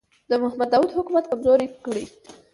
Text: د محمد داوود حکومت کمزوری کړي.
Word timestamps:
د 0.29 0.31
محمد 0.43 0.69
داوود 0.73 0.95
حکومت 0.97 1.23
کمزوری 1.31 1.67
کړي. 1.85 2.05